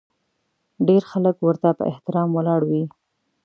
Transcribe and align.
ډېر 0.87 1.01
خلک 1.11 1.35
ورته 1.41 1.69
په 1.77 1.83
احترام 1.91 2.29
ولاړ 2.33 2.61
وي. 2.69 2.83